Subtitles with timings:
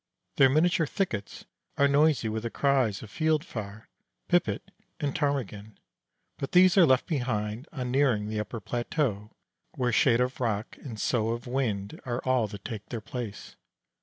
[0.37, 1.45] Their miniature thickets
[1.77, 3.85] are noisy with the cries of Fieldfare,
[4.27, 5.77] Pipit, and Ptarmigan,
[6.39, 9.29] but these are left behind on nearing the upper plateau,
[9.75, 13.55] where shade of rock and sough of wind are all that take their place.